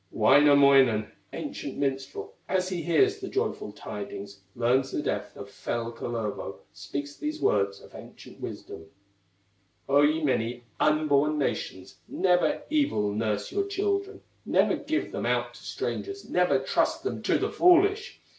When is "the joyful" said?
3.19-3.71